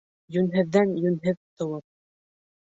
Йүнһеҙҙән 0.37 0.95
йүнһеҙ 1.03 1.39
тыуыр. 1.45 1.87